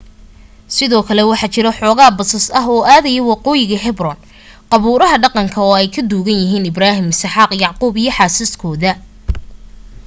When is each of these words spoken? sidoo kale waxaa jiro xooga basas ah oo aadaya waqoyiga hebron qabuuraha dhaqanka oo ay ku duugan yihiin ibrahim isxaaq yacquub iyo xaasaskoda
sidoo 0.75 1.01
kale 1.07 1.21
waxaa 1.31 1.53
jiro 1.55 1.71
xooga 1.79 2.07
basas 2.17 2.45
ah 2.59 2.65
oo 2.75 2.81
aadaya 2.93 3.21
waqoyiga 3.29 3.77
hebron 3.85 4.17
qabuuraha 4.71 5.15
dhaqanka 5.23 5.59
oo 5.67 5.73
ay 5.79 5.87
ku 5.93 6.01
duugan 6.09 6.39
yihiin 6.43 6.69
ibrahim 6.71 7.07
isxaaq 7.13 7.51
yacquub 7.63 7.93
iyo 8.01 8.11
xaasaskoda 8.17 8.91